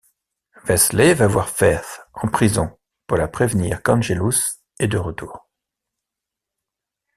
[0.65, 5.47] Wesley va voir Faith en prison pour la prévenir qu'Angelus est de retour.